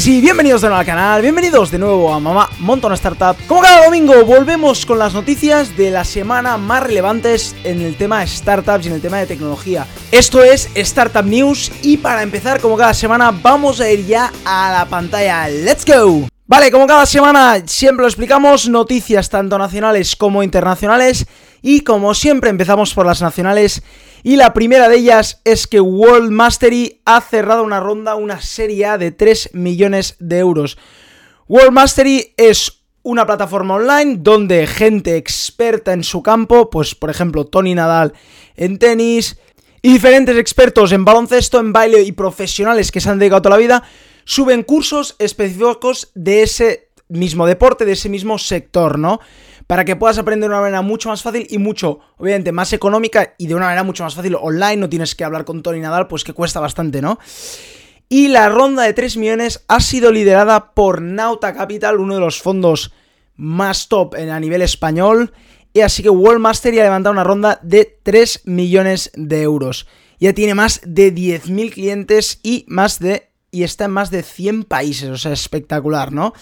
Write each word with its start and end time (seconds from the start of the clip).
sí, 0.00 0.20
bienvenidos 0.20 0.60
de 0.60 0.68
nuevo 0.68 0.80
al 0.80 0.86
canal, 0.86 1.22
bienvenidos 1.22 1.70
de 1.70 1.78
nuevo 1.78 2.12
a 2.12 2.18
Mamá 2.18 2.50
Montón 2.58 2.92
Startup. 2.94 3.36
Como 3.46 3.60
cada 3.60 3.84
domingo, 3.84 4.24
volvemos 4.24 4.84
con 4.86 4.98
las 4.98 5.14
noticias 5.14 5.76
de 5.76 5.92
la 5.92 6.02
semana 6.04 6.56
más 6.56 6.82
relevantes 6.82 7.54
en 7.62 7.80
el 7.80 7.96
tema 7.96 8.26
startups 8.26 8.84
y 8.84 8.88
en 8.88 8.94
el 8.94 9.00
tema 9.00 9.18
de 9.18 9.26
tecnología. 9.26 9.86
Esto 10.10 10.42
es 10.42 10.68
Startup 10.74 11.24
News 11.24 11.70
y 11.82 11.98
para 11.98 12.22
empezar, 12.22 12.60
como 12.60 12.76
cada 12.76 12.92
semana, 12.92 13.30
vamos 13.30 13.80
a 13.80 13.88
ir 13.88 14.04
ya 14.04 14.32
a 14.44 14.72
la 14.72 14.86
pantalla. 14.86 15.48
¡Let's 15.48 15.84
go! 15.84 16.26
Vale, 16.46 16.72
como 16.72 16.88
cada 16.88 17.06
semana 17.06 17.62
siempre 17.64 18.02
lo 18.02 18.08
explicamos, 18.08 18.68
noticias 18.68 19.30
tanto 19.30 19.58
nacionales 19.58 20.16
como 20.16 20.42
internacionales 20.42 21.24
y 21.62 21.82
como 21.82 22.14
siempre 22.14 22.50
empezamos 22.50 22.92
por 22.94 23.06
las 23.06 23.22
nacionales 23.22 23.82
y 24.24 24.36
la 24.36 24.54
primera 24.54 24.88
de 24.88 24.96
ellas 24.96 25.42
es 25.44 25.66
que 25.66 25.80
World 25.80 26.30
Mastery 26.30 27.02
ha 27.04 27.20
cerrado 27.20 27.62
una 27.62 27.78
ronda, 27.78 28.14
una 28.14 28.40
serie 28.40 28.86
A 28.86 28.96
de 28.96 29.12
3 29.12 29.50
millones 29.52 30.16
de 30.18 30.38
euros. 30.38 30.78
World 31.46 31.72
Mastery 31.72 32.32
es 32.38 32.84
una 33.02 33.26
plataforma 33.26 33.74
online 33.74 34.16
donde 34.18 34.66
gente 34.66 35.18
experta 35.18 35.92
en 35.92 36.02
su 36.02 36.22
campo, 36.22 36.70
pues 36.70 36.94
por 36.94 37.10
ejemplo 37.10 37.44
Tony 37.44 37.74
Nadal 37.74 38.14
en 38.56 38.78
tenis 38.78 39.36
y 39.82 39.92
diferentes 39.92 40.38
expertos 40.38 40.92
en 40.92 41.04
baloncesto, 41.04 41.60
en 41.60 41.74
baile 41.74 42.00
y 42.00 42.12
profesionales 42.12 42.90
que 42.90 43.02
se 43.02 43.10
han 43.10 43.18
dedicado 43.18 43.42
toda 43.42 43.56
la 43.56 43.62
vida, 43.62 43.82
suben 44.24 44.62
cursos 44.62 45.16
específicos 45.18 46.12
de 46.14 46.42
ese 46.42 46.88
mismo 47.08 47.46
deporte, 47.46 47.84
de 47.84 47.92
ese 47.92 48.08
mismo 48.08 48.38
sector, 48.38 48.98
¿no? 48.98 49.20
Para 49.66 49.84
que 49.84 49.96
puedas 49.96 50.18
aprender 50.18 50.48
de 50.48 50.54
una 50.54 50.60
manera 50.60 50.82
mucho 50.82 51.08
más 51.08 51.22
fácil 51.22 51.46
y 51.48 51.58
mucho, 51.58 52.00
obviamente, 52.16 52.52
más 52.52 52.72
económica 52.72 53.34
y 53.38 53.46
de 53.46 53.54
una 53.54 53.66
manera 53.66 53.82
mucho 53.82 54.04
más 54.04 54.14
fácil 54.14 54.36
online, 54.40 54.76
no 54.76 54.88
tienes 54.88 55.14
que 55.14 55.24
hablar 55.24 55.44
con 55.44 55.62
Tony 55.62 55.80
Nadal, 55.80 56.06
pues 56.06 56.24
que 56.24 56.34
cuesta 56.34 56.60
bastante, 56.60 57.00
¿no? 57.00 57.18
Y 58.08 58.28
la 58.28 58.48
ronda 58.48 58.82
de 58.82 58.92
3 58.92 59.16
millones 59.16 59.64
ha 59.68 59.80
sido 59.80 60.12
liderada 60.12 60.74
por 60.74 61.00
Nauta 61.00 61.54
Capital, 61.54 61.98
uno 61.98 62.14
de 62.14 62.20
los 62.20 62.40
fondos 62.40 62.92
más 63.36 63.88
top 63.88 64.14
a 64.14 64.40
nivel 64.40 64.62
español. 64.62 65.32
Y 65.72 65.80
así 65.80 66.02
que 66.02 66.10
World 66.10 66.40
Master 66.40 66.72
ya 66.72 66.82
ha 66.82 66.84
levantado 66.84 67.12
una 67.12 67.24
ronda 67.24 67.58
de 67.62 67.98
3 68.02 68.42
millones 68.44 69.10
de 69.14 69.42
euros. 69.42 69.86
Ya 70.20 70.32
tiene 70.32 70.54
más 70.54 70.80
de 70.84 71.12
10.000 71.12 71.72
clientes 71.72 72.38
y 72.42 72.64
más 72.68 72.98
de 73.00 73.30
y 73.50 73.62
está 73.62 73.84
en 73.84 73.92
más 73.92 74.10
de 74.10 74.22
100 74.22 74.64
países, 74.64 75.08
o 75.10 75.16
sea, 75.16 75.32
espectacular, 75.32 76.12
¿no? 76.12 76.34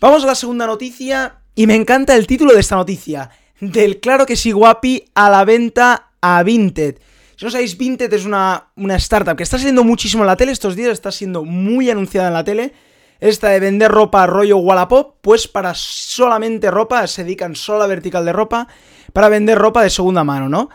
Vamos 0.00 0.22
a 0.22 0.28
la 0.28 0.34
segunda 0.36 0.66
noticia 0.66 1.41
y 1.54 1.66
me 1.66 1.74
encanta 1.74 2.14
el 2.14 2.26
título 2.26 2.52
de 2.54 2.60
esta 2.60 2.76
noticia, 2.76 3.30
del 3.60 4.00
claro 4.00 4.26
que 4.26 4.36
sí 4.36 4.52
guapi 4.52 5.04
a 5.14 5.30
la 5.30 5.44
venta 5.44 6.10
a 6.20 6.42
Vinted. 6.42 6.98
Si 7.36 7.44
no 7.44 7.50
sabéis, 7.50 7.76
Vinted 7.76 8.12
es 8.12 8.24
una, 8.24 8.68
una 8.76 8.96
startup 8.96 9.36
que 9.36 9.42
está 9.42 9.58
saliendo 9.58 9.84
muchísimo 9.84 10.22
en 10.22 10.28
la 10.28 10.36
tele 10.36 10.52
estos 10.52 10.76
días, 10.76 10.92
está 10.92 11.10
siendo 11.10 11.44
muy 11.44 11.90
anunciada 11.90 12.28
en 12.28 12.34
la 12.34 12.44
tele. 12.44 12.72
Esta 13.20 13.50
de 13.50 13.60
vender 13.60 13.90
ropa 13.90 14.26
rollo 14.26 14.56
Wallapop, 14.58 15.18
pues 15.20 15.46
para 15.46 15.74
solamente 15.74 16.70
ropa, 16.70 17.06
se 17.06 17.22
dedican 17.22 17.54
solo 17.54 17.84
a 17.84 17.86
vertical 17.86 18.24
de 18.24 18.32
ropa, 18.32 18.66
para 19.12 19.28
vender 19.28 19.58
ropa 19.58 19.82
de 19.82 19.90
segunda 19.90 20.24
mano, 20.24 20.48
¿no? 20.48 20.70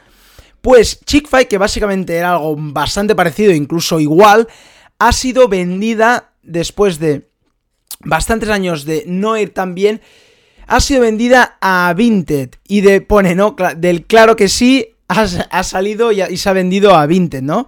Pues 0.62 1.02
Chickfy, 1.06 1.46
que 1.46 1.58
básicamente 1.58 2.16
era 2.16 2.32
algo 2.32 2.56
bastante 2.58 3.16
parecido, 3.16 3.52
incluso 3.52 4.00
igual, 4.00 4.48
ha 5.00 5.12
sido 5.12 5.48
vendida 5.48 6.32
después 6.42 7.00
de 7.00 7.30
bastantes 8.00 8.50
años 8.50 8.86
de 8.86 9.04
no 9.08 9.38
ir 9.38 9.54
tan 9.54 9.76
bien, 9.76 10.02
ha 10.68 10.80
sido 10.82 11.02
vendida 11.02 11.58
a 11.62 11.94
Vinted 11.96 12.52
y 12.68 12.82
de 12.82 13.02
pone, 13.02 13.36
¿no? 13.36 13.56
Del 13.78 14.06
claro 14.06 14.36
que 14.36 14.50
sí 14.50 14.96
ha, 15.08 15.64
salido 15.64 16.12
y, 16.12 16.38
se 16.38 16.50
ha 16.50 16.54
vendido 16.54 16.96
a 16.96 17.06
Vinted, 17.06 17.42
¿no? 17.42 17.68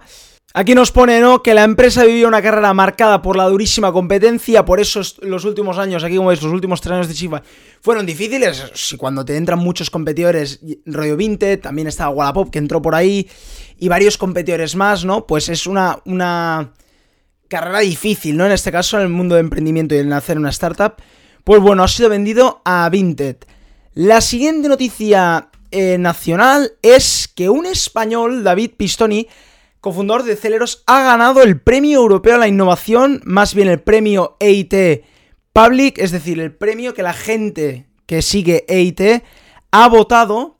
Aquí 0.52 0.74
nos 0.74 0.90
pone, 0.90 1.20
¿no? 1.20 1.44
Que 1.44 1.54
la 1.54 1.62
empresa 1.62 2.04
vivió 2.04 2.26
una 2.26 2.42
carrera 2.42 2.74
marcada 2.74 3.22
por 3.22 3.36
la 3.36 3.48
durísima 3.48 3.92
competencia, 3.92 4.64
por 4.64 4.80
eso 4.80 5.00
los 5.22 5.44
últimos 5.44 5.78
años, 5.78 6.02
aquí 6.02 6.16
como 6.16 6.28
veis, 6.30 6.42
los 6.42 6.52
últimos 6.52 6.80
tres 6.80 6.94
años 6.94 7.08
de 7.08 7.14
Chifa 7.14 7.42
fueron 7.80 8.04
difíciles. 8.04 8.70
Si 8.74 8.96
cuando 8.96 9.24
te 9.24 9.36
entran 9.36 9.60
muchos 9.60 9.90
competidores, 9.90 10.60
rollo 10.86 11.16
Vinted, 11.16 11.60
también 11.60 11.86
está 11.86 12.08
Wallapop 12.08 12.50
que 12.50 12.58
entró 12.58 12.82
por 12.82 12.96
ahí, 12.96 13.28
y 13.78 13.88
varios 13.88 14.18
competidores 14.18 14.74
más, 14.74 15.04
¿no? 15.04 15.24
Pues 15.24 15.48
es 15.48 15.66
una, 15.66 16.00
una 16.04 16.72
carrera 17.46 17.78
difícil, 17.78 18.36
¿no? 18.36 18.44
En 18.44 18.52
este 18.52 18.72
caso, 18.72 18.96
en 18.96 19.04
el 19.04 19.08
mundo 19.08 19.36
de 19.36 19.42
emprendimiento 19.42 19.94
y 19.94 19.98
en 19.98 20.12
hacer 20.12 20.36
una 20.36 20.50
startup. 20.50 20.94
Pues 21.44 21.60
bueno, 21.60 21.82
ha 21.82 21.88
sido 21.88 22.08
vendido 22.08 22.60
a 22.64 22.88
Vinted. 22.90 23.36
La 23.94 24.20
siguiente 24.20 24.68
noticia 24.68 25.50
eh, 25.70 25.98
nacional 25.98 26.72
es 26.82 27.28
que 27.28 27.48
un 27.48 27.66
español, 27.66 28.44
David 28.44 28.72
Pistoni, 28.76 29.28
cofundador 29.80 30.24
de 30.24 30.36
Celeros, 30.36 30.82
ha 30.86 31.02
ganado 31.02 31.42
el 31.42 31.60
premio 31.60 32.00
europeo 32.00 32.36
a 32.36 32.38
la 32.38 32.48
innovación, 32.48 33.20
más 33.24 33.54
bien 33.54 33.68
el 33.68 33.80
premio 33.80 34.36
EIT 34.40 35.04
Public, 35.52 35.98
es 35.98 36.10
decir, 36.10 36.40
el 36.40 36.54
premio 36.54 36.94
que 36.94 37.02
la 37.02 37.12
gente 37.12 37.86
que 38.06 38.22
sigue 38.22 38.64
EIT 38.68 39.22
ha 39.70 39.88
votado 39.88 40.58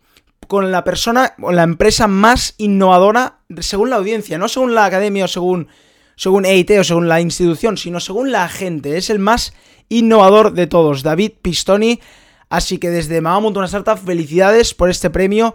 con 0.49 0.73
la 0.73 0.83
persona 0.83 1.35
o 1.41 1.53
la 1.53 1.63
empresa 1.63 2.09
más 2.09 2.55
innovadora 2.59 3.41
según 3.61 3.91
la 3.91 3.97
audiencia, 3.97 4.39
no 4.39 4.49
según 4.49 4.75
la 4.75 4.85
academia 4.85 5.27
o 5.27 5.29
según 5.29 5.69
según 6.21 6.45
EIT 6.45 6.73
o 6.73 6.85
según 6.85 7.09
la 7.09 7.23
institución, 7.23 7.79
sino 7.79 7.99
según 7.99 8.31
la 8.31 8.47
gente. 8.47 8.99
Es 8.99 9.09
el 9.09 9.21
más 9.21 9.55
innovador 9.89 10.53
de 10.53 10.67
todos, 10.67 11.03
David 11.03 11.33
Pistoni. 11.41 11.99
Así 12.51 12.77
que 12.77 12.91
desde 12.91 13.23
Mamá 13.23 13.49
una 13.49 13.65
Startup, 13.65 13.97
felicidades 13.97 14.75
por 14.75 14.91
este 14.91 15.09
premio. 15.09 15.55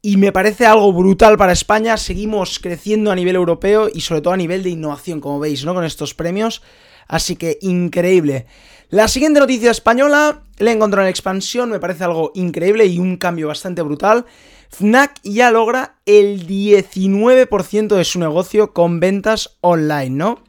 Y 0.00 0.16
me 0.16 0.32
parece 0.32 0.64
algo 0.64 0.90
brutal 0.94 1.36
para 1.36 1.52
España. 1.52 1.98
Seguimos 1.98 2.60
creciendo 2.60 3.10
a 3.10 3.14
nivel 3.14 3.36
europeo 3.36 3.90
y 3.92 4.00
sobre 4.00 4.22
todo 4.22 4.32
a 4.32 4.38
nivel 4.38 4.62
de 4.62 4.70
innovación, 4.70 5.20
como 5.20 5.38
veis, 5.38 5.66
¿no? 5.66 5.74
Con 5.74 5.84
estos 5.84 6.14
premios. 6.14 6.62
Así 7.06 7.36
que 7.36 7.58
increíble. 7.60 8.46
La 8.90 9.06
siguiente 9.06 9.38
noticia 9.38 9.70
española 9.70 10.42
la 10.58 10.72
encontrado 10.72 11.06
en 11.06 11.10
expansión, 11.10 11.70
me 11.70 11.78
parece 11.78 12.02
algo 12.02 12.32
increíble 12.34 12.86
y 12.86 12.98
un 12.98 13.18
cambio 13.18 13.46
bastante 13.46 13.82
brutal. 13.82 14.26
Fnac 14.68 15.20
ya 15.22 15.52
logra 15.52 16.00
el 16.06 16.44
19% 16.44 17.94
de 17.94 18.04
su 18.04 18.18
negocio 18.18 18.72
con 18.72 18.98
ventas 18.98 19.58
online, 19.60 20.10
¿no? 20.10 20.42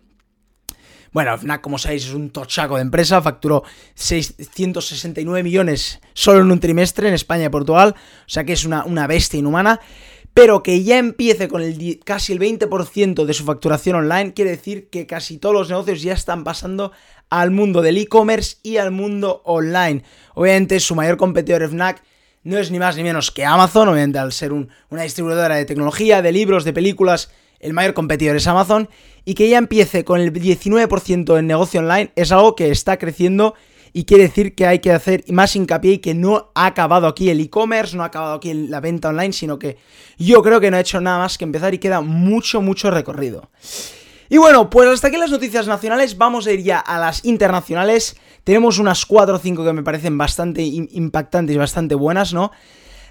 Bueno, 1.11 1.37
Fnac, 1.37 1.61
como 1.61 1.77
sabéis, 1.77 2.05
es 2.05 2.15
un 2.15 2.31
tochaco 2.31 2.77
de 2.77 2.81
empresa, 2.81 3.21
facturó 3.21 3.63
669 3.93 5.43
millones 5.43 5.99
solo 6.13 6.41
en 6.41 6.51
un 6.51 6.59
trimestre 6.59 7.09
en 7.09 7.13
España 7.13 7.45
y 7.45 7.49
Portugal, 7.49 7.93
o 7.95 8.29
sea 8.29 8.43
que 8.43 8.53
es 8.53 8.65
una, 8.65 8.85
una 8.85 9.05
bestia 9.05 9.37
inhumana, 9.37 9.79
pero 10.33 10.63
que 10.63 10.83
ya 10.83 10.97
empiece 10.97 11.47
con 11.47 11.61
casi 12.05 12.33
el 12.33 12.39
20% 12.39 13.25
de 13.25 13.33
su 13.33 13.43
facturación 13.43 13.95
online, 13.97 14.33
quiere 14.33 14.51
decir 14.51 14.89
que 14.89 15.05
casi 15.05 15.37
todos 15.37 15.53
los 15.53 15.69
negocios 15.69 16.01
ya 16.01 16.13
están 16.13 16.43
pasando 16.43 16.91
al 17.29 17.51
mundo 17.51 17.81
del 17.81 17.97
e-commerce 17.97 18.57
y 18.63 18.77
al 18.77 18.91
mundo 18.91 19.41
online. 19.45 20.03
Obviamente 20.33 20.79
su 20.79 20.95
mayor 20.95 21.17
competidor 21.17 21.67
Fnac 21.67 22.03
no 22.43 22.57
es 22.57 22.71
ni 22.71 22.79
más 22.79 22.95
ni 22.95 23.03
menos 23.03 23.31
que 23.31 23.45
Amazon, 23.45 23.89
obviamente 23.89 24.19
al 24.19 24.31
ser 24.31 24.51
una 24.53 25.03
distribuidora 25.03 25.55
de 25.55 25.65
tecnología, 25.65 26.21
de 26.21 26.31
libros, 26.31 26.63
de 26.63 26.73
películas, 26.73 27.31
el 27.59 27.73
mayor 27.73 27.93
competidor 27.93 28.35
es 28.35 28.47
Amazon, 28.47 28.89
y 29.23 29.35
que 29.35 29.47
ya 29.47 29.57
empiece 29.57 30.03
con 30.03 30.19
el 30.19 30.33
19% 30.33 31.37
en 31.37 31.47
negocio 31.47 31.81
online 31.81 32.11
es 32.15 32.31
algo 32.31 32.55
que 32.55 32.71
está 32.71 32.97
creciendo 32.97 33.53
y 33.93 34.05
quiere 34.05 34.23
decir 34.23 34.55
que 34.55 34.65
hay 34.65 34.79
que 34.79 34.91
hacer 34.91 35.23
más 35.29 35.55
hincapié 35.55 35.93
y 35.93 35.97
que 35.99 36.13
no 36.13 36.51
ha 36.55 36.65
acabado 36.65 37.07
aquí 37.07 37.29
el 37.29 37.39
e-commerce, 37.39 37.95
no 37.95 38.03
ha 38.03 38.07
acabado 38.07 38.35
aquí 38.35 38.53
la 38.53 38.79
venta 38.79 39.09
online, 39.09 39.33
sino 39.33 39.59
que 39.59 39.77
yo 40.17 40.41
creo 40.41 40.59
que 40.59 40.71
no 40.71 40.77
ha 40.77 40.81
hecho 40.81 41.01
nada 41.01 41.19
más 41.19 41.37
que 41.37 41.43
empezar 41.43 41.73
y 41.73 41.79
queda 41.79 42.01
mucho, 42.01 42.61
mucho 42.61 42.89
recorrido. 42.91 43.49
Y 44.29 44.37
bueno, 44.37 44.69
pues 44.69 44.87
hasta 44.87 45.09
aquí 45.09 45.17
las 45.17 45.29
noticias 45.29 45.67
nacionales, 45.67 46.17
vamos 46.17 46.47
a 46.47 46.53
ir 46.53 46.63
ya 46.63 46.79
a 46.79 46.97
las 46.99 47.25
internacionales. 47.25 48.15
Tenemos 48.45 48.79
unas 48.79 49.05
4 49.05 49.35
o 49.35 49.39
5 49.39 49.65
que 49.65 49.73
me 49.73 49.83
parecen 49.83 50.17
bastante 50.17 50.63
impactantes 50.63 51.53
y 51.53 51.59
bastante 51.59 51.95
buenas, 51.95 52.33
¿no? 52.33 52.51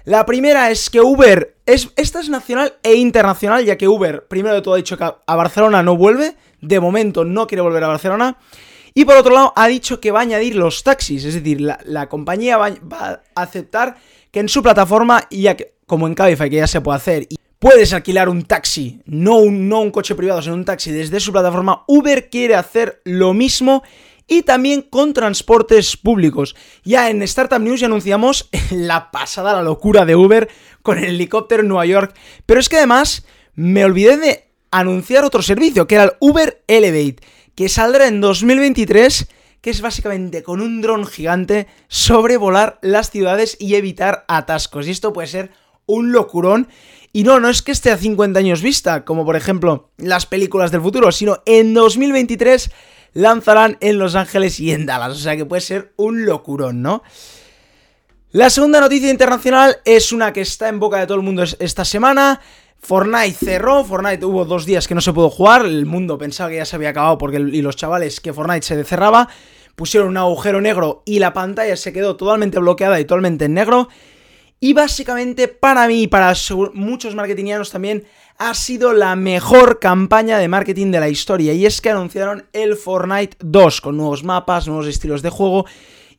La 0.03 0.25
primera 0.25 0.71
es 0.71 0.89
que 0.89 0.99
Uber, 0.99 1.57
es, 1.67 1.89
esta 1.95 2.19
es 2.19 2.29
nacional 2.29 2.73
e 2.81 2.95
internacional, 2.95 3.63
ya 3.63 3.77
que 3.77 3.87
Uber, 3.87 4.25
primero 4.27 4.55
de 4.55 4.63
todo, 4.63 4.73
ha 4.73 4.77
dicho 4.77 4.97
que 4.97 5.03
a 5.03 5.35
Barcelona 5.35 5.83
no 5.83 5.95
vuelve, 5.95 6.35
de 6.59 6.79
momento 6.79 7.23
no 7.23 7.45
quiere 7.45 7.61
volver 7.61 7.83
a 7.83 7.87
Barcelona. 7.87 8.39
Y 8.93 9.05
por 9.05 9.15
otro 9.15 9.33
lado, 9.33 9.53
ha 9.55 9.67
dicho 9.67 9.99
que 9.99 10.11
va 10.11 10.19
a 10.19 10.23
añadir 10.23 10.55
los 10.55 10.83
taxis, 10.83 11.23
es 11.23 11.35
decir, 11.35 11.61
la, 11.61 12.09
compañía 12.09 12.57
va, 12.57 12.67
a 12.91 13.21
aceptar 13.35 13.97
que 14.31 14.39
en 14.39 14.49
su 14.49 14.61
plataforma, 14.61 15.27
ya 15.29 15.55
que, 15.55 15.75
como 15.85 16.07
en 16.07 16.15
Cabify, 16.15 16.49
que 16.49 16.57
ya 16.57 16.67
se 16.67 16.81
puede 16.81 16.97
hacer, 16.97 17.27
puedes 17.59 17.93
alquilar 17.93 18.27
un 18.27 18.43
taxi, 18.43 19.01
no 19.05 19.37
un, 19.37 19.69
no 19.69 19.81
un 19.81 19.91
coche 19.91 20.15
privado, 20.15 20.41
sino 20.41 20.55
un 20.55 20.65
taxi 20.65 20.91
desde 20.91 21.19
su 21.19 21.31
plataforma, 21.31 21.83
Uber 21.87 22.29
quiere 22.29 22.55
hacer 22.55 23.01
lo 23.05 23.33
mismo 23.33 23.83
y 24.27 24.43
también 24.43 24.81
con 24.81 25.13
transportes 25.13 25.97
públicos. 25.97 26.55
Ya 26.83 27.09
en 27.09 27.21
Startup 27.21 27.59
News 27.59 27.81
ya 27.81 27.87
anunciamos 27.87 28.49
la 28.71 29.11
pasada, 29.11 29.53
la 29.53 29.61
locura 29.61 30.05
de 30.05 30.15
Uber 30.15 30.49
con 30.81 30.97
el 30.97 31.05
helicóptero 31.05 31.61
en 31.61 31.69
Nueva 31.69 31.85
York, 31.85 32.15
pero 32.45 32.59
es 32.59 32.67
que 32.67 32.77
además 32.77 33.25
me 33.53 33.85
olvidé 33.85 34.17
de 34.17 34.47
anunciar 34.71 35.25
otro 35.25 35.41
servicio, 35.41 35.85
que 35.85 35.95
era 35.95 36.05
el 36.05 36.13
Uber 36.19 36.63
Elevate, 36.67 37.17
que 37.55 37.69
saldrá 37.69 38.07
en 38.07 38.21
2023 38.21 39.27
que 39.61 39.69
es 39.69 39.81
básicamente 39.81 40.43
con 40.43 40.59
un 40.59 40.81
dron 40.81 41.05
gigante 41.05 41.67
sobrevolar 41.87 42.79
las 42.81 43.11
ciudades 43.11 43.55
y 43.59 43.75
evitar 43.75 44.25
atascos. 44.27 44.87
Y 44.87 44.91
esto 44.91 45.13
puede 45.13 45.27
ser 45.27 45.51
un 45.85 46.11
locurón. 46.11 46.67
Y 47.13 47.23
no, 47.23 47.39
no 47.39 47.49
es 47.49 47.61
que 47.61 47.71
esté 47.71 47.91
a 47.91 47.97
50 47.97 48.39
años 48.39 48.61
vista, 48.61 49.05
como 49.05 49.23
por 49.23 49.35
ejemplo 49.35 49.91
las 49.97 50.25
películas 50.25 50.71
del 50.71 50.81
futuro, 50.81 51.11
sino 51.11 51.43
en 51.45 51.73
2023 51.73 52.71
lanzarán 53.13 53.77
en 53.81 53.99
Los 53.99 54.15
Ángeles 54.15 54.59
y 54.59 54.71
en 54.71 54.85
Dallas. 54.85 55.11
O 55.11 55.19
sea 55.19 55.35
que 55.35 55.45
puede 55.45 55.61
ser 55.61 55.93
un 55.95 56.25
locurón, 56.25 56.81
¿no? 56.81 57.03
La 58.31 58.49
segunda 58.49 58.79
noticia 58.79 59.11
internacional 59.11 59.77
es 59.83 60.13
una 60.13 60.31
que 60.31 60.41
está 60.41 60.69
en 60.69 60.79
boca 60.79 60.97
de 60.97 61.05
todo 61.05 61.17
el 61.17 61.23
mundo 61.23 61.43
esta 61.59 61.83
semana. 61.83 62.39
Fortnite 62.81 63.33
cerró, 63.33 63.83
Fortnite 63.83 64.25
hubo 64.25 64.43
dos 64.43 64.65
días 64.65 64.87
que 64.87 64.95
no 64.95 65.01
se 65.01 65.13
pudo 65.13 65.29
jugar, 65.29 65.65
el 65.65 65.85
mundo 65.85 66.17
pensaba 66.17 66.49
que 66.49 66.55
ya 66.57 66.65
se 66.65 66.75
había 66.75 66.89
acabado 66.89 67.17
porque 67.19 67.37
y 67.37 67.61
los 67.61 67.75
chavales 67.75 68.19
que 68.19 68.33
Fortnite 68.33 68.65
se 68.65 68.83
cerraba, 68.83 69.29
pusieron 69.75 70.09
un 70.09 70.17
agujero 70.17 70.61
negro 70.61 71.03
y 71.05 71.19
la 71.19 71.31
pantalla 71.31 71.77
se 71.77 71.93
quedó 71.93 72.15
totalmente 72.15 72.57
bloqueada 72.59 72.99
y 72.99 73.05
totalmente 73.05 73.45
en 73.45 73.53
negro. 73.53 73.87
Y 74.59 74.73
básicamente 74.73 75.47
para 75.47 75.87
mí 75.87 76.03
y 76.03 76.07
para 76.07 76.33
muchos 76.73 77.15
marketingianos 77.15 77.71
también 77.71 78.03
ha 78.37 78.53
sido 78.53 78.93
la 78.93 79.15
mejor 79.15 79.79
campaña 79.79 80.37
de 80.39 80.47
marketing 80.47 80.91
de 80.91 80.99
la 80.99 81.09
historia. 81.09 81.53
Y 81.53 81.65
es 81.65 81.81
que 81.81 81.89
anunciaron 81.89 82.45
el 82.53 82.75
Fortnite 82.75 83.37
2 83.39 83.81
con 83.81 83.97
nuevos 83.97 84.23
mapas, 84.23 84.67
nuevos 84.67 84.87
estilos 84.87 85.21
de 85.21 85.29
juego 85.29 85.65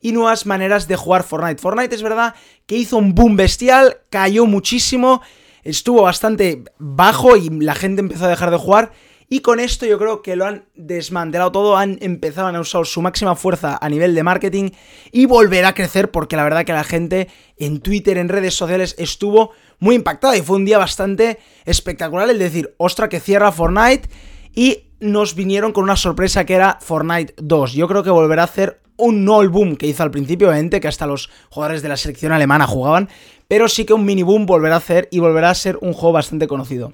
y 0.01 0.11
nuevas 0.11 0.45
maneras 0.45 0.87
de 0.87 0.95
jugar 0.95 1.23
Fortnite. 1.23 1.61
Fortnite 1.61 1.95
es 1.95 2.03
verdad 2.03 2.35
que 2.65 2.75
hizo 2.75 2.97
un 2.97 3.15
boom 3.15 3.37
bestial, 3.37 3.97
cayó 4.09 4.45
muchísimo 4.45 5.21
estuvo 5.63 6.03
bastante 6.03 6.63
bajo 6.77 7.35
y 7.37 7.49
la 7.49 7.75
gente 7.75 8.01
empezó 8.01 8.25
a 8.25 8.29
dejar 8.29 8.51
de 8.51 8.57
jugar. 8.57 8.91
Y 9.29 9.39
con 9.39 9.59
esto 9.59 9.85
yo 9.87 9.97
creo 9.97 10.21
que 10.21 10.35
lo 10.35 10.45
han 10.45 10.65
desmantelado 10.75 11.51
todo, 11.51 11.75
han 11.75 11.97
empezado 12.01 12.49
a 12.49 12.59
usar 12.59 12.85
su 12.85 13.01
máxima 13.01 13.35
fuerza 13.35 13.79
a 13.81 13.89
nivel 13.89 14.13
de 14.13 14.21
marketing 14.21 14.69
y 15.11 15.25
volverá 15.25 15.69
a 15.69 15.73
crecer 15.73 16.11
porque 16.11 16.35
la 16.35 16.43
verdad 16.43 16.65
que 16.65 16.73
la 16.73 16.83
gente 16.83 17.29
en 17.57 17.79
Twitter, 17.79 18.19
en 18.19 18.29
redes 18.29 18.53
sociales 18.53 18.93
estuvo 18.99 19.51
muy 19.79 19.95
impactada 19.95 20.37
y 20.37 20.43
fue 20.43 20.57
un 20.57 20.65
día 20.65 20.77
bastante 20.77 21.39
espectacular 21.65 22.29
el 22.29 22.37
decir, 22.37 22.75
ostra 22.77 23.09
que 23.09 23.19
cierra 23.19 23.51
Fortnite 23.51 24.07
y 24.53 24.91
nos 24.99 25.33
vinieron 25.33 25.71
con 25.71 25.83
una 25.83 25.95
sorpresa 25.95 26.45
que 26.45 26.53
era 26.53 26.77
Fortnite 26.79 27.33
2. 27.37 27.73
Yo 27.73 27.87
creo 27.87 28.03
que 28.03 28.11
volverá 28.11 28.43
a 28.43 28.45
hacer 28.45 28.82
un 28.97 29.25
no 29.25 29.47
boom 29.49 29.75
que 29.75 29.87
hizo 29.87 30.03
al 30.03 30.11
principio, 30.11 30.47
obviamente, 30.47 30.79
que 30.79 30.87
hasta 30.87 31.07
los 31.07 31.29
jugadores 31.49 31.81
de 31.81 31.89
la 31.89 31.97
selección 31.97 32.31
alemana 32.31 32.67
jugaban, 32.67 33.09
pero 33.47 33.67
sí 33.67 33.85
que 33.85 33.93
un 33.93 34.05
mini 34.05 34.23
boom 34.23 34.45
volverá 34.45 34.75
a 34.75 34.79
hacer 34.79 35.07
y 35.11 35.19
volverá 35.19 35.49
a 35.49 35.55
ser 35.55 35.77
un 35.81 35.93
juego 35.93 36.13
bastante 36.13 36.47
conocido. 36.47 36.93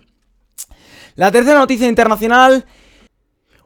La 1.16 1.32
tercera 1.32 1.60
noticia 1.60 1.88
internacional. 1.88 2.66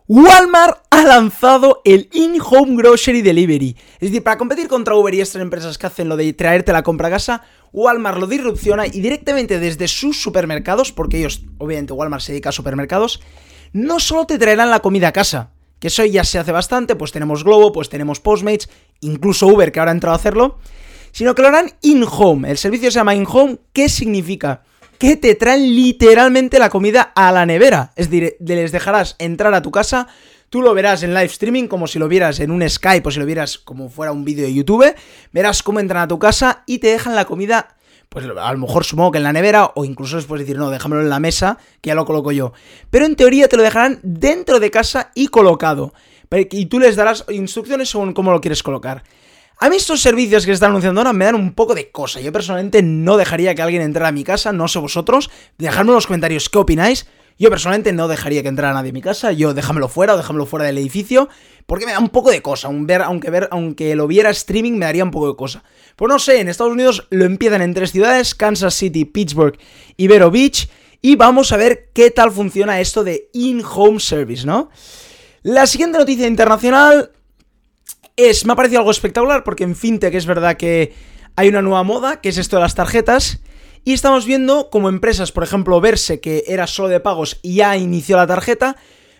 Walmart 0.07 0.79
ha 0.89 1.03
lanzado 1.03 1.81
el 1.85 2.09
In-Home 2.11 2.75
Grocery 2.75 3.21
Delivery. 3.21 3.77
Es 3.95 4.09
decir, 4.09 4.21
para 4.21 4.37
competir 4.37 4.67
contra 4.67 4.95
Uber 4.95 5.13
y 5.13 5.21
estas 5.21 5.41
empresas 5.41 5.77
que 5.77 5.87
hacen 5.87 6.09
lo 6.09 6.17
de 6.17 6.33
traerte 6.33 6.73
la 6.73 6.83
compra 6.83 7.07
a 7.07 7.11
casa, 7.11 7.43
Walmart 7.71 8.17
lo 8.17 8.27
disrupciona 8.27 8.85
y 8.85 8.99
directamente 8.99 9.59
desde 9.59 9.87
sus 9.87 10.21
supermercados, 10.21 10.91
porque 10.91 11.19
ellos, 11.19 11.43
obviamente, 11.57 11.93
Walmart 11.93 12.21
se 12.21 12.33
dedica 12.33 12.49
a 12.49 12.51
supermercados, 12.51 13.21
no 13.71 13.99
solo 13.99 14.25
te 14.25 14.37
traerán 14.37 14.69
la 14.69 14.81
comida 14.81 15.07
a 15.07 15.13
casa, 15.13 15.52
que 15.83 15.87
eso 15.87 16.05
ya 16.05 16.23
se 16.23 16.39
hace 16.39 16.53
bastante, 16.53 16.95
pues 16.95 17.11
tenemos 17.11 17.43
Globo, 17.43 17.73
pues 17.73 17.89
tenemos 17.89 18.21
Postmates, 18.21 18.69
incluso 19.01 19.47
Uber 19.47 19.69
que 19.69 19.81
ahora 19.81 19.91
ha 19.91 19.93
entrado 19.93 20.13
a 20.13 20.15
hacerlo, 20.15 20.57
sino 21.11 21.35
que 21.35 21.41
lo 21.41 21.49
harán 21.49 21.73
in-home. 21.81 22.49
El 22.49 22.57
servicio 22.57 22.89
se 22.89 22.99
llama 22.99 23.15
in-home, 23.15 23.57
¿qué 23.73 23.89
significa? 23.89 24.63
Que 24.97 25.17
te 25.17 25.35
traen 25.35 25.75
literalmente 25.75 26.57
la 26.57 26.69
comida 26.69 27.11
a 27.13 27.33
la 27.33 27.45
nevera. 27.45 27.91
Es 27.97 28.09
decir, 28.09 28.37
les 28.39 28.71
dejarás 28.71 29.17
entrar 29.19 29.53
a 29.53 29.61
tu 29.61 29.71
casa, 29.71 30.07
tú 30.49 30.61
lo 30.61 30.73
verás 30.73 31.03
en 31.03 31.13
live 31.13 31.25
streaming 31.25 31.67
como 31.67 31.85
si 31.85 31.99
lo 31.99 32.07
vieras 32.07 32.39
en 32.39 32.51
un 32.51 32.69
Skype 32.69 33.05
o 33.05 33.11
si 33.11 33.19
lo 33.19 33.25
vieras 33.25 33.57
como 33.57 33.89
fuera 33.89 34.13
un 34.13 34.23
vídeo 34.23 34.45
de 34.45 34.53
YouTube, 34.53 34.95
verás 35.33 35.63
cómo 35.63 35.81
entran 35.81 36.03
a 36.03 36.07
tu 36.07 36.17
casa 36.17 36.63
y 36.65 36.77
te 36.77 36.87
dejan 36.87 37.13
la 37.13 37.25
comida 37.25 37.75
pues 38.13 38.27
a 38.27 38.53
lo 38.53 38.59
mejor 38.59 38.85
supongo 38.85 39.11
que 39.11 39.17
en 39.17 39.23
la 39.23 39.33
nevera 39.33 39.71
o 39.73 39.85
incluso 39.85 40.17
después 40.17 40.39
decir, 40.39 40.55
no, 40.55 40.69
déjamelo 40.69 41.01
en 41.01 41.09
la 41.09 41.19
mesa, 41.19 41.57
que 41.81 41.87
ya 41.87 41.95
lo 41.95 42.05
coloco 42.05 42.31
yo. 42.31 42.53
Pero 42.91 43.07
en 43.07 43.15
teoría 43.15 43.47
te 43.47 43.57
lo 43.57 43.63
dejarán 43.63 43.99
dentro 44.03 44.59
de 44.59 44.69
casa 44.69 45.09
y 45.15 45.29
colocado. 45.29 45.95
Y 46.51 46.67
tú 46.67 46.79
les 46.79 46.95
darás 46.95 47.25
instrucciones 47.29 47.89
según 47.89 48.13
cómo 48.13 48.31
lo 48.31 48.39
quieres 48.39 48.61
colocar. 48.61 49.03
A 49.59 49.67
mí 49.67 49.77
estos 49.77 50.01
servicios 50.01 50.45
que 50.45 50.51
se 50.51 50.53
están 50.53 50.69
anunciando 50.69 51.01
ahora 51.01 51.11
me 51.11 51.25
dan 51.25 51.33
un 51.33 51.53
poco 51.53 51.73
de 51.73 51.89
cosa. 51.89 52.21
Yo 52.21 52.31
personalmente 52.31 52.83
no 52.83 53.17
dejaría 53.17 53.55
que 53.55 53.63
alguien 53.63 53.81
entrara 53.81 54.09
a 54.09 54.11
mi 54.11 54.23
casa, 54.23 54.53
no 54.53 54.67
sé 54.67 54.77
vosotros. 54.77 55.31
Dejadme 55.57 55.89
en 55.89 55.95
los 55.95 56.05
comentarios 56.05 56.49
qué 56.49 56.59
opináis. 56.59 57.07
Yo 57.39 57.49
personalmente 57.49 57.93
no 57.93 58.07
dejaría 58.07 58.41
que 58.41 58.47
entrara 58.47 58.73
nadie 58.73 58.91
a 58.91 58.93
mi 58.93 59.01
casa, 59.01 59.31
yo 59.31 59.53
déjamelo 59.53 59.87
fuera 59.87 60.13
o 60.13 60.17
déjamelo 60.17 60.45
fuera 60.45 60.65
del 60.65 60.77
edificio, 60.77 61.29
porque 61.65 61.85
me 61.85 61.91
da 61.91 61.99
un 61.99 62.09
poco 62.09 62.29
de 62.29 62.41
cosa, 62.41 62.69
ver, 62.71 63.01
aunque, 63.01 63.29
ver, 63.29 63.47
aunque 63.51 63.95
lo 63.95 64.07
viera 64.07 64.29
streaming 64.29 64.73
me 64.73 64.85
daría 64.85 65.03
un 65.03 65.11
poco 65.11 65.29
de 65.29 65.35
cosa. 65.35 65.63
Pues 65.95 66.09
no 66.09 66.19
sé, 66.19 66.39
en 66.39 66.47
Estados 66.47 66.73
Unidos 66.73 67.07
lo 67.09 67.25
empiezan 67.25 67.61
en 67.61 67.73
tres 67.73 67.91
ciudades, 67.91 68.35
Kansas 68.35 68.73
City, 68.75 69.05
Pittsburgh 69.05 69.57
y 69.97 70.07
Vero 70.07 70.31
Beach, 70.31 70.69
y 71.01 71.15
vamos 71.15 71.51
a 71.51 71.57
ver 71.57 71.89
qué 71.93 72.11
tal 72.11 72.31
funciona 72.31 72.79
esto 72.79 73.03
de 73.03 73.29
in-home 73.33 73.99
service, 73.99 74.45
¿no? 74.45 74.69
La 75.41 75.67
siguiente 75.67 75.97
noticia 75.97 76.27
internacional 76.27 77.11
es, 78.15 78.45
me 78.45 78.53
ha 78.53 78.55
parecido 78.55 78.79
algo 78.79 78.91
espectacular, 78.91 79.43
porque 79.43 79.63
en 79.63 79.75
FinTech 79.75 80.13
es 80.13 80.25
verdad 80.25 80.55
que 80.55 80.93
hay 81.35 81.49
una 81.49 81.61
nueva 81.61 81.83
moda, 81.83 82.21
que 82.21 82.29
es 82.29 82.37
esto 82.37 82.55
de 82.57 82.61
las 82.61 82.75
tarjetas, 82.75 83.41
y 83.83 83.93
estamos 83.93 84.25
viendo 84.25 84.69
como 84.69 84.89
empresas, 84.89 85.31
por 85.31 85.43
ejemplo, 85.43 85.81
Verse, 85.81 86.19
que 86.19 86.43
era 86.47 86.67
solo 86.67 86.87
de 86.89 86.99
pagos 86.99 87.39
y 87.41 87.55
ya 87.55 87.75
inició 87.77 88.17
la 88.17 88.27
tarjeta, 88.27 88.77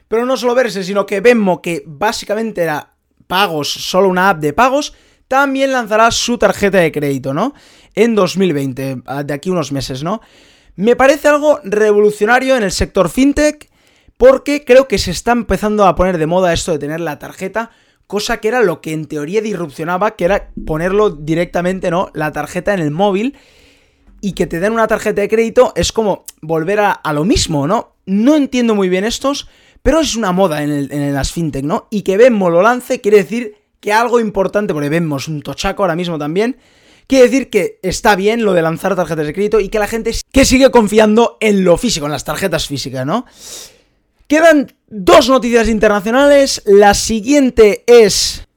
pero 0.07 0.25
no 0.25 0.37
solo 0.37 0.55
Verse, 0.55 0.83
sino 0.83 1.05
que 1.05 1.21
Venmo, 1.21 1.61
que 1.61 1.83
básicamente 1.85 2.63
era 2.63 2.95
pagos, 3.27 3.69
solo 3.69 4.07
una 4.07 4.29
app 4.29 4.39
de 4.39 4.53
pagos, 4.53 4.93
también 5.27 5.71
lanzará 5.71 6.11
su 6.11 6.37
tarjeta 6.37 6.77
de 6.77 6.91
crédito, 6.91 7.33
¿no? 7.33 7.53
En 7.95 8.15
2020, 8.15 9.03
de 9.25 9.33
aquí 9.33 9.49
unos 9.49 9.71
meses, 9.71 10.03
¿no? 10.03 10.21
Me 10.75 10.95
parece 10.95 11.27
algo 11.27 11.59
revolucionario 11.63 12.55
en 12.55 12.63
el 12.63 12.71
sector 12.71 13.09
fintech 13.09 13.69
porque 14.17 14.63
creo 14.63 14.87
que 14.87 14.97
se 14.97 15.11
está 15.11 15.31
empezando 15.31 15.85
a 15.85 15.95
poner 15.95 16.17
de 16.17 16.27
moda 16.27 16.53
esto 16.53 16.71
de 16.71 16.79
tener 16.79 16.99
la 16.99 17.19
tarjeta, 17.19 17.71
cosa 18.07 18.37
que 18.37 18.47
era 18.47 18.61
lo 18.61 18.81
que 18.81 18.93
en 18.93 19.05
teoría 19.05 19.41
disrupcionaba, 19.41 20.15
que 20.15 20.25
era 20.25 20.51
ponerlo 20.65 21.09
directamente, 21.09 21.91
¿no? 21.91 22.09
La 22.13 22.31
tarjeta 22.31 22.73
en 22.73 22.79
el 22.79 22.91
móvil 22.91 23.35
y 24.23 24.31
que 24.31 24.47
te 24.47 24.61
den 24.61 24.71
una 24.71 24.87
tarjeta 24.87 25.19
de 25.19 25.27
crédito 25.27 25.73
es 25.75 25.91
como 25.91 26.23
volver 26.41 26.79
a, 26.79 27.13
lo 27.13 27.25
mismo, 27.25 27.67
¿no? 27.67 27.97
No 28.05 28.37
entiendo 28.37 28.73
muy 28.73 28.87
bien 28.87 29.03
estos, 29.03 29.49
pero 29.81 29.99
es 29.99 30.15
una 30.15 30.31
moda 30.31 30.63
en, 30.63 30.71
el, 30.71 31.13
las 31.13 31.33
fintech, 31.33 31.65
¿no? 31.65 31.87
Y 31.89 32.03
que 32.03 32.15
Venmo 32.15 32.49
lo 32.49 32.61
lance 32.61 33.01
quiere 33.01 33.17
decir 33.17 33.55
que 33.81 33.91
algo 33.91 34.21
importante, 34.21 34.73
porque 34.73 34.87
Venmo 34.87 35.17
es 35.17 35.27
un 35.27 35.41
tochaco 35.41 35.83
ahora 35.83 35.97
mismo 35.97 36.17
también, 36.17 36.55
quiere 37.05 37.25
decir 37.25 37.49
que 37.49 37.79
está 37.81 38.15
bien 38.15 38.45
lo 38.45 38.53
de 38.53 38.61
lanzar 38.61 38.95
tarjetas 38.95 39.27
de 39.27 39.33
crédito 39.33 39.59
y 39.59 39.67
que 39.67 39.77
la 39.77 39.87
gente 39.87 40.11
que 40.31 40.45
sigue 40.45 40.71
confiando 40.71 41.37
en 41.41 41.65
lo 41.65 41.77
físico, 41.77 42.05
en 42.05 42.13
las 42.13 42.23
tarjetas 42.23 42.65
físicas, 42.65 43.05
¿no? 43.05 43.25
Quedan 44.27 44.73
dos 44.87 45.27
noticias 45.27 45.67
internacionales. 45.67 46.61
La 46.65 46.93
siguiente 46.93 47.83
es 47.87 48.47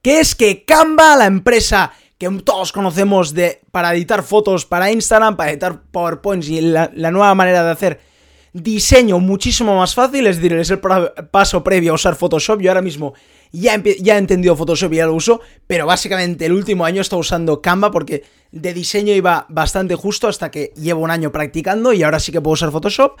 que 0.00 0.20
es 0.20 0.34
que 0.34 0.64
Canva, 0.64 1.14
la 1.16 1.26
empresa 1.26 1.92
que 2.20 2.28
todos 2.44 2.70
conocemos 2.70 3.32
de, 3.32 3.62
para 3.72 3.94
editar 3.94 4.22
fotos 4.22 4.66
para 4.66 4.92
Instagram, 4.92 5.38
para 5.38 5.52
editar 5.52 5.80
PowerPoints 5.90 6.50
y 6.50 6.60
la, 6.60 6.90
nueva 6.92 7.34
manera 7.34 7.64
de 7.64 7.70
hacer 7.70 8.00
diseño 8.52 9.18
muchísimo 9.20 9.74
más 9.78 9.94
fácil, 9.94 10.26
es 10.26 10.36
decir, 10.36 10.52
es 10.52 10.68
el 10.68 10.80
paso 10.80 11.64
previo 11.64 11.92
a 11.92 11.94
usar 11.94 12.16
Photoshop. 12.16 12.60
Yo 12.60 12.70
ahora 12.70 12.82
mismo 12.82 13.14
ya, 13.52 13.82
ya 14.02 14.16
he 14.16 14.18
entendido 14.18 14.54
Photoshop 14.54 14.92
y 14.92 14.96
ya 14.96 15.06
lo 15.06 15.14
uso, 15.14 15.40
pero 15.66 15.86
básicamente 15.86 16.44
el 16.44 16.52
último 16.52 16.84
año 16.84 16.98
he 16.98 17.00
estado 17.00 17.20
usando 17.20 17.62
Canva 17.62 17.90
porque 17.90 18.24
de 18.52 18.74
diseño 18.74 19.14
iba 19.14 19.46
bastante 19.48 19.94
justo 19.94 20.28
hasta 20.28 20.50
que 20.50 20.74
llevo 20.76 21.00
un 21.00 21.10
año 21.10 21.32
practicando 21.32 21.94
y 21.94 22.02
ahora 22.02 22.20
sí 22.20 22.32
que 22.32 22.42
puedo 22.42 22.52
usar 22.52 22.70
Photoshop. 22.70 23.16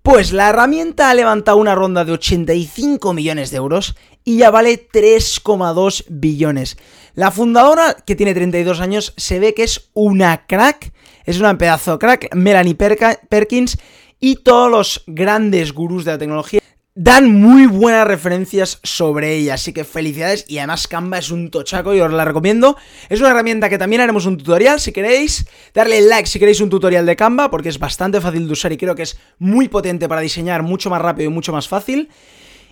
Pues 0.00 0.32
la 0.32 0.50
herramienta 0.50 1.10
ha 1.10 1.14
levantado 1.14 1.56
una 1.58 1.74
ronda 1.74 2.04
de 2.04 2.12
85 2.12 3.12
millones 3.12 3.50
de 3.50 3.58
euros 3.58 3.96
y 4.22 4.38
ya 4.38 4.50
vale 4.50 4.88
3,2 4.90 6.04
billones. 6.08 6.76
La 7.14 7.30
fundadora, 7.30 7.96
que 8.04 8.16
tiene 8.16 8.34
32 8.34 8.80
años, 8.80 9.14
se 9.16 9.38
ve 9.38 9.54
que 9.54 9.62
es 9.62 9.90
una 9.94 10.46
crack, 10.46 10.92
es 11.24 11.38
una 11.38 11.56
pedazo 11.56 11.98
crack, 11.98 12.34
Melanie 12.34 12.74
Perkins, 12.74 13.78
y 14.18 14.36
todos 14.36 14.68
los 14.68 15.04
grandes 15.06 15.72
gurús 15.72 16.04
de 16.04 16.12
la 16.12 16.18
tecnología 16.18 16.60
dan 16.96 17.30
muy 17.30 17.66
buenas 17.66 18.06
referencias 18.06 18.78
sobre 18.82 19.34
ella, 19.34 19.54
así 19.54 19.72
que 19.72 19.84
felicidades 19.84 20.44
y 20.48 20.58
además 20.58 20.86
Canva 20.86 21.18
es 21.18 21.30
un 21.30 21.50
tochaco 21.50 21.94
y 21.94 22.00
os 22.00 22.12
la 22.12 22.24
recomiendo. 22.24 22.76
Es 23.08 23.20
una 23.20 23.30
herramienta 23.30 23.68
que 23.68 23.78
también 23.78 24.00
haremos 24.00 24.26
un 24.26 24.36
tutorial 24.36 24.80
si 24.80 24.92
queréis, 24.92 25.46
darle 25.72 26.00
like 26.00 26.28
si 26.28 26.38
queréis 26.38 26.60
un 26.60 26.70
tutorial 26.70 27.04
de 27.06 27.16
Canva 27.16 27.50
porque 27.50 27.68
es 27.68 27.78
bastante 27.78 28.20
fácil 28.20 28.46
de 28.46 28.52
usar 28.52 28.72
y 28.72 28.76
creo 28.76 28.94
que 28.94 29.02
es 29.02 29.18
muy 29.38 29.68
potente 29.68 30.08
para 30.08 30.20
diseñar 30.20 30.62
mucho 30.62 30.88
más 30.88 31.02
rápido 31.02 31.30
y 31.30 31.32
mucho 31.32 31.52
más 31.52 31.68
fácil. 31.68 32.10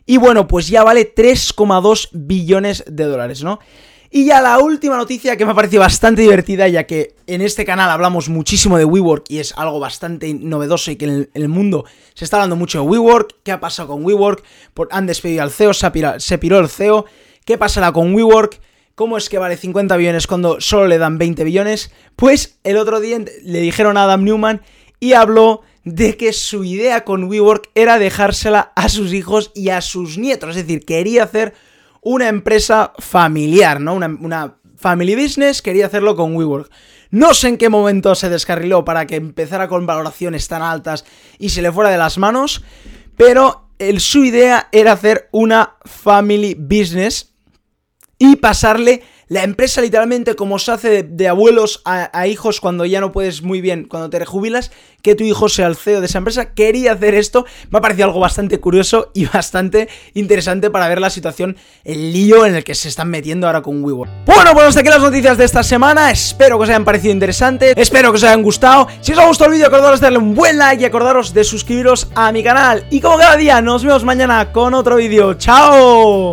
Y 0.07 0.17
bueno, 0.17 0.49
pues 0.49 0.69
ya 0.69 0.83
vale 0.83 1.15
3,2 1.15 2.09
billones 2.13 2.85
de 2.89 3.05
dólares, 3.05 3.43
¿no? 3.43 3.61
Y 4.15 4.27
ya 4.27 4.43
la 4.43 4.59
última 4.59 4.99
noticia 4.99 5.39
que 5.39 5.47
me 5.47 5.53
ha 5.53 5.55
parecido 5.55 5.81
bastante 5.81 6.21
divertida, 6.21 6.69
ya 6.69 6.87
que 6.87 7.15
en 7.27 7.41
este 7.41 7.65
canal 7.65 7.89
hablamos 7.89 8.29
muchísimo 8.29 8.77
de 8.77 8.85
WeWork 8.85 9.25
y 9.31 9.39
es 9.39 9.55
algo 9.57 9.81
bastante 9.81 10.35
novedoso 10.35 10.91
y 10.91 10.97
que 10.97 11.07
en 11.07 11.31
el, 11.33 11.49
mundo 11.49 11.87
se 12.13 12.27
está 12.27 12.37
hablando 12.37 12.57
mucho 12.57 12.83
de 12.83 12.89
WeWork. 12.89 13.37
¿Qué 13.43 13.53
ha 13.53 13.61
pasado 13.61 13.89
con 13.89 14.05
WeWork? 14.05 14.45
han 14.91 15.07
despedido 15.07 15.43
al 15.43 15.51
CEO, 15.51 15.73
se, 15.73 15.91
piró 16.39 16.59
el 16.59 16.69
CEO. 16.69 17.07
¿Qué 17.47 17.57
pasará 17.57 17.91
con 17.91 18.15
WeWork? 18.15 18.61
¿Cómo 18.95 19.17
es 19.17 19.31
que 19.31 19.39
vale 19.39 19.57
50 19.57 19.97
billones 19.97 20.27
cuando 20.27 20.61
solo 20.61 20.89
le 20.89 20.99
dan 20.99 21.17
20 21.17 21.43
billones? 21.45 21.91
Pues 22.15 22.59
el 22.65 22.77
otro 22.77 23.01
día 23.01 23.19
le 23.19 23.61
dijeron 23.61 23.97
a 23.97 24.05
Adam 24.05 24.25
Newman 24.25 24.61
y 25.01 25.15
habló 25.15 25.63
de 25.85 26.19
que 26.19 26.35
su 26.35 26.65
idea 26.65 27.05
con 27.05 27.25
WeWork 27.25 27.71
era 27.75 27.99
dejársela 27.99 28.73
a 28.77 28.91
sus 28.91 29.15
hijos 29.15 29.53
y 29.55 29.71
a 29.71 29.81
sus 29.81 30.19
nietos. 30.19 30.51
Es 30.51 30.57
decir, 30.57 30.85
quería 30.85 31.25
hacer 31.25 31.55
una 32.03 32.29
empresa 32.29 32.93
familiar, 32.99 33.81
¿no? 33.81 33.95
Una, 33.95 34.57
family 34.77 35.15
business, 35.15 35.63
quería 35.63 35.87
hacerlo 35.87 36.17
con 36.17 36.35
WeWork. 36.35 36.69
No 37.11 37.35
sé 37.35 37.49
en 37.49 37.57
qué 37.57 37.69
momento 37.69 38.17
se 38.17 38.29
descarriló 38.29 38.85
para 38.85 39.07
que 39.07 39.15
empezara 39.15 39.69
con 39.69 39.87
valoraciones 39.87 40.49
tan 40.49 40.61
altas 40.61 41.05
y 41.39 41.51
se 41.51 41.63
le 41.63 41.71
fuera 41.71 41.89
de 41.89 41.99
las 41.99 42.19
manos, 42.19 42.65
pero 43.17 43.69
el, 43.79 44.01
su 44.01 44.25
idea 44.25 44.69
era 44.73 44.93
hacer 44.93 45.29
una 45.31 45.77
family 45.85 46.55
business 46.55 47.33
y 48.19 48.37
pasarle 48.37 49.05
la 49.29 49.45
empresa 49.45 49.81
literalmente 49.81 50.35
como 50.35 50.59
se 50.59 50.73
hace 50.73 51.03
de, 51.03 51.29
abuelos 51.29 51.83
a, 51.85 52.27
hijos 52.27 52.61
cuando 52.61 52.85
ya 52.85 53.01
no 53.01 53.13
puedes 53.13 53.43
muy 53.43 53.61
bien, 53.61 53.85
cuando 53.85 54.11
te 54.11 54.19
rejubilas, 54.19 54.71
que 55.03 55.15
tu 55.15 55.25
hijo 55.25 55.49
sea 55.49 55.67
el 55.67 55.77
CEO 55.77 56.01
de 56.01 56.07
esa 56.07 56.19
empresa. 56.19 56.55
Quería 56.55 56.93
hacer 56.93 57.15
esto, 57.15 57.47
me 57.71 57.79
ha 57.79 57.81
parecido 57.81 58.07
algo 58.07 58.21
bastante 58.21 58.61
curioso 58.61 59.11
y 59.15 59.25
bastante 59.33 59.89
interesante 60.15 60.71
para 60.71 60.89
ver 60.89 61.01
la 61.01 61.11
situación, 61.11 61.57
el 61.85 62.13
lío 62.13 62.47
en 62.47 62.55
el 62.55 62.65
que 62.65 62.75
se 62.75 62.89
están 62.89 63.11
metiendo 63.11 63.47
ahora 63.47 63.63
con 63.63 63.83
WeWork. 63.83 64.11
Bueno, 64.27 64.53
pues 64.53 64.67
hasta 64.67 64.81
aquí 64.81 64.89
las 64.89 65.03
noticias 65.03 65.39
de 65.39 65.45
esta 65.45 65.63
semana, 65.63 66.11
espero 66.11 66.59
que 66.59 66.65
os 66.65 66.69
hayan 66.69 66.85
parecido 66.85 67.13
interesantes, 67.13 67.75
espero 67.77 68.11
que 68.13 68.17
os 68.17 68.25
hayan 68.25 68.43
gustado. 68.43 68.87
Si 69.01 69.13
os 69.13 69.19
ha 69.19 69.27
gustado 69.27 69.51
el 69.51 69.55
vídeo, 69.55 69.67
acordaros 69.67 70.01
de 70.01 70.07
darle 70.07 70.19
un 70.19 70.35
buen 70.35 70.59
like 70.59 70.83
y 70.83 70.85
acordaros 70.85 71.33
de 71.33 71.45
suscribiros 71.45 72.09
a 72.15 72.33
mi 72.33 72.43
canal. 72.43 72.87
Y 72.91 73.01
como 73.01 73.19
cada 73.19 73.37
día, 73.37 73.61
nos 73.61 73.85
vemos 73.85 74.05
mañana 74.05 74.53
con 74.53 74.75
otro 74.75 74.97
vídeo. 74.97 75.35
¡Chao! 75.35 76.31